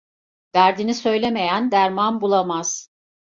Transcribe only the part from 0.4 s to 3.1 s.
Derdini söylemeyen derman bulamaz.